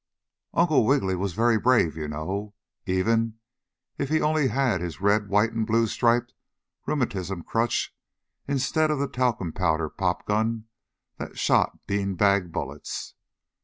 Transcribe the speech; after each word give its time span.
Uncle 0.55 0.83
Wiggily 0.83 1.15
was 1.15 1.33
very 1.33 1.59
brave, 1.59 1.95
you 1.95 2.07
know, 2.07 2.55
even 2.87 3.35
if 3.99 4.09
he 4.09 4.19
only 4.19 4.47
had 4.47 4.81
his 4.81 4.99
red, 4.99 5.29
white 5.29 5.51
and 5.53 5.67
blue 5.67 5.85
striped 5.85 6.33
rheumatism 6.87 7.43
crutch 7.43 7.95
instead 8.47 8.89
of 8.89 8.97
the 8.97 9.07
talcum 9.07 9.53
powder 9.53 9.91
popgun 9.91 10.65
that 11.17 11.37
shot 11.37 11.85
bean 11.85 12.15
bag 12.15 12.51
bullets. 12.51 13.13